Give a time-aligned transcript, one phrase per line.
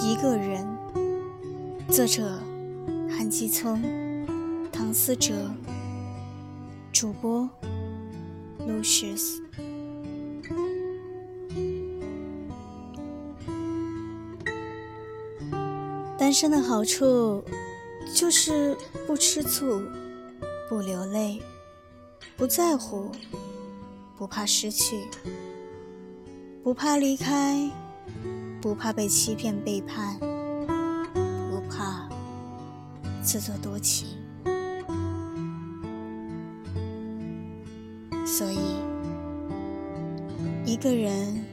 [0.00, 0.66] 一个人，
[1.88, 2.38] 作者：
[3.08, 3.80] 韩继聪、
[4.72, 5.50] 唐思哲，
[6.92, 7.48] 主播
[8.60, 9.40] ：Lucius。
[16.18, 17.42] 单身的好处
[18.14, 19.82] 就是不吃醋，
[20.68, 21.42] 不流泪，
[22.36, 23.10] 不在乎，
[24.16, 25.02] 不怕失去，
[26.62, 27.68] 不怕离开。
[28.62, 30.16] 不怕被欺骗背叛，
[31.50, 32.08] 不怕
[33.20, 34.06] 自作多情，
[38.24, 38.76] 所以
[40.64, 41.44] 一个人